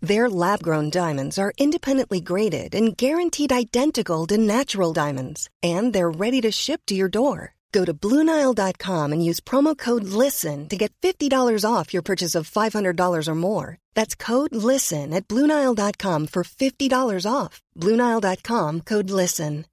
[0.00, 6.10] Their lab grown diamonds are independently graded and guaranteed identical to natural diamonds, and they're
[6.10, 7.56] ready to ship to your door.
[7.72, 12.50] Go to BlueNile.com and use promo code LISTEN to get $50 off your purchase of
[12.50, 13.76] $500 or more.
[13.94, 17.60] That's code LISTEN at BlueNile.com for $50 off.
[17.76, 19.66] BlueNile.com code LISTEN.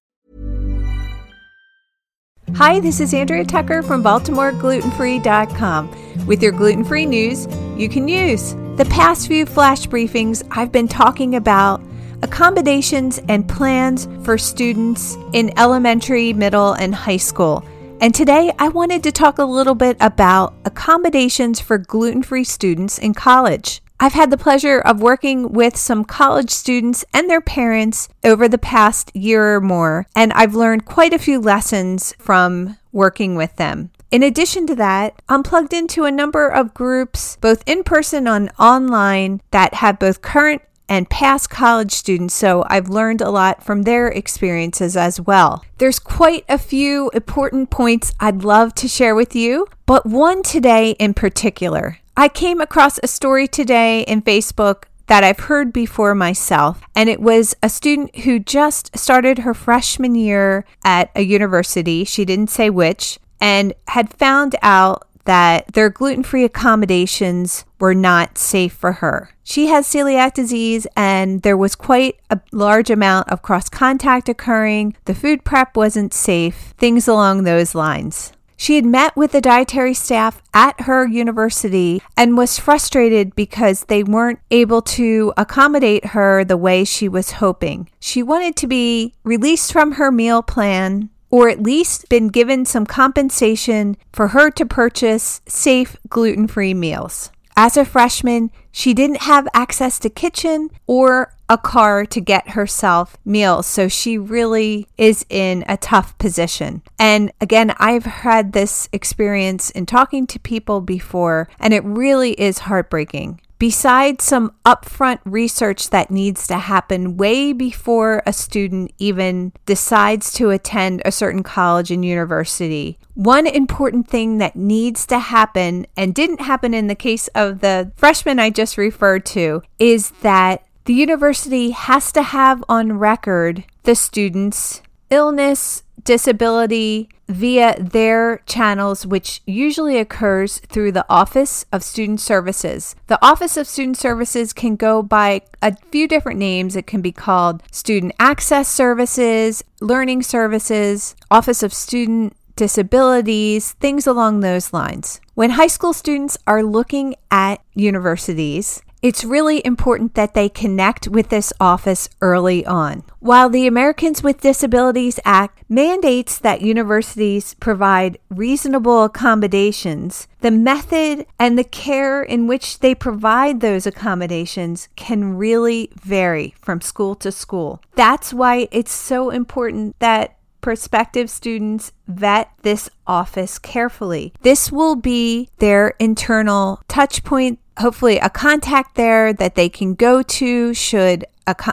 [2.56, 7.46] Hi, this is Andrea Tucker from BaltimoreGlutenFree.com with your gluten free news
[7.78, 8.56] you can use.
[8.78, 11.82] The past few flash briefings, I've been talking about
[12.22, 17.66] accommodations and plans for students in elementary, middle, and high school.
[18.02, 23.00] And today I wanted to talk a little bit about accommodations for gluten free students
[23.00, 23.82] in college.
[24.00, 28.60] I've had the pleasure of working with some college students and their parents over the
[28.60, 33.90] past year or more, and I've learned quite a few lessons from working with them.
[34.10, 38.50] In addition to that, I'm plugged into a number of groups, both in person and
[38.58, 43.84] online, that have both current and past college students, so I've learned a lot from
[43.84, 45.66] their experiences as well.
[45.78, 50.92] There's quite a few important points I'd love to share with you, but one today
[50.92, 52.00] in particular.
[52.16, 57.20] I came across a story today in Facebook that I've heard before myself, and it
[57.20, 62.06] was a student who just started her freshman year at a university.
[62.06, 68.38] She didn't say which, and had found out that their gluten free accommodations were not
[68.38, 69.30] safe for her.
[69.44, 74.96] She has celiac disease, and there was quite a large amount of cross contact occurring.
[75.04, 78.32] The food prep wasn't safe, things along those lines.
[78.60, 84.04] She had met with the dietary staff at her university and was frustrated because they
[84.04, 87.88] weren't able to accommodate her the way she was hoping.
[88.00, 92.86] She wanted to be released from her meal plan or at least been given some
[92.86, 97.32] compensation for her to purchase safe gluten free meals.
[97.60, 103.18] As a freshman, she didn't have access to kitchen or a car to get herself
[103.26, 103.66] meals.
[103.66, 106.84] So she really is in a tough position.
[107.00, 112.60] And again, I've had this experience in talking to people before, and it really is
[112.60, 113.42] heartbreaking.
[113.60, 120.52] Besides some upfront research that needs to happen way before a student even decides to
[120.52, 126.42] attend a certain college and university, one important thing that needs to happen and didn't
[126.42, 131.72] happen in the case of the freshman I just referred to is that the university
[131.72, 140.60] has to have on record the student's illness, disability via their channels, which usually occurs
[140.60, 142.96] through the Office of Student Services.
[143.08, 146.76] The Office of Student Services can go by a few different names.
[146.76, 154.40] It can be called Student Access Services, Learning Services, Office of Student disabilities, things along
[154.40, 155.22] those lines.
[155.36, 161.30] When high school students are looking at universities, it's really important that they connect with
[161.30, 163.04] this office early on.
[163.20, 171.58] While the Americans with Disabilities Act mandates that universities provide reasonable accommodations, the method and
[171.58, 177.82] the care in which they provide those accommodations can really vary from school to school.
[177.96, 184.34] That's why it's so important that prospective students vet this office carefully.
[184.42, 190.22] This will be their internal touch point hopefully a contact there that they can go
[190.22, 191.26] to should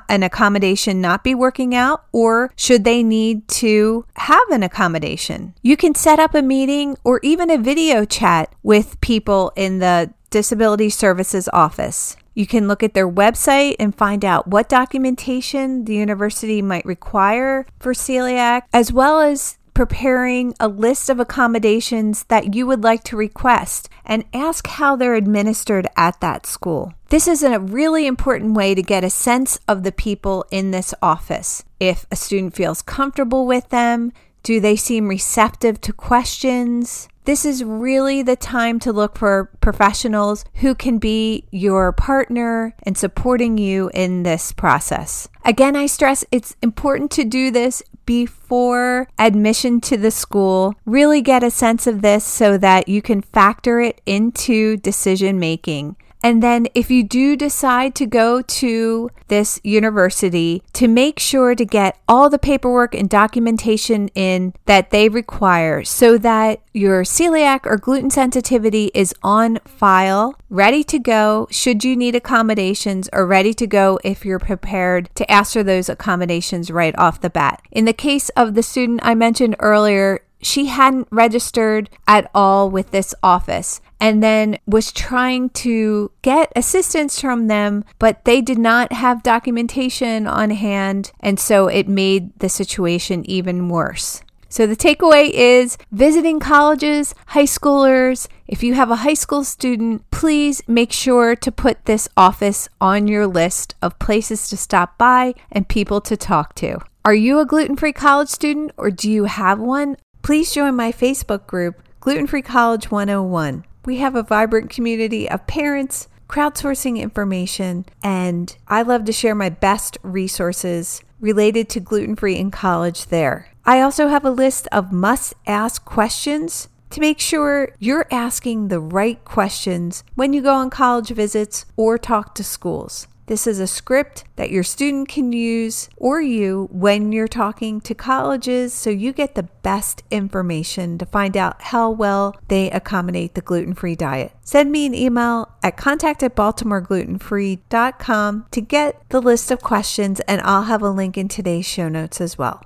[0.08, 5.54] an accommodation not be working out or should they need to have an accommodation.
[5.62, 10.12] You can set up a meeting or even a video chat with people in the
[10.30, 12.16] Disability Services office.
[12.34, 17.66] You can look at their website and find out what documentation the university might require
[17.78, 23.16] for celiac, as well as preparing a list of accommodations that you would like to
[23.16, 26.92] request and ask how they're administered at that school.
[27.08, 30.94] This is a really important way to get a sense of the people in this
[31.00, 31.64] office.
[31.78, 34.12] If a student feels comfortable with them,
[34.42, 37.08] do they seem receptive to questions?
[37.24, 42.98] This is really the time to look for professionals who can be your partner and
[42.98, 45.28] supporting you in this process.
[45.42, 50.74] Again, I stress it's important to do this before admission to the school.
[50.84, 55.96] Really get a sense of this so that you can factor it into decision making.
[56.24, 61.66] And then, if you do decide to go to this university, to make sure to
[61.66, 67.76] get all the paperwork and documentation in that they require so that your celiac or
[67.76, 73.66] gluten sensitivity is on file, ready to go should you need accommodations, or ready to
[73.66, 77.60] go if you're prepared to ask for those accommodations right off the bat.
[77.70, 82.90] In the case of the student I mentioned earlier, she hadn't registered at all with
[82.90, 88.92] this office and then was trying to get assistance from them, but they did not
[88.92, 91.12] have documentation on hand.
[91.20, 94.22] And so it made the situation even worse.
[94.48, 98.28] So the takeaway is visiting colleges, high schoolers.
[98.46, 103.08] If you have a high school student, please make sure to put this office on
[103.08, 106.78] your list of places to stop by and people to talk to.
[107.04, 109.96] Are you a gluten free college student or do you have one?
[110.24, 113.62] Please join my Facebook group, Gluten Free College 101.
[113.84, 119.50] We have a vibrant community of parents, crowdsourcing information, and I love to share my
[119.50, 123.50] best resources related to gluten free in college there.
[123.66, 128.80] I also have a list of must ask questions to make sure you're asking the
[128.80, 133.08] right questions when you go on college visits or talk to schools.
[133.26, 137.94] This is a script that your student can use or you when you're talking to
[137.94, 143.40] colleges so you get the best information to find out how well they accommodate the
[143.40, 144.32] gluten free diet.
[144.42, 150.42] Send me an email at contact at baltimoreglutenfree.com to get the list of questions, and
[150.42, 152.62] I'll have a link in today's show notes as well.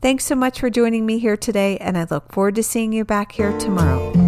[0.00, 3.04] Thanks so much for joining me here today, and I look forward to seeing you
[3.04, 4.27] back here tomorrow.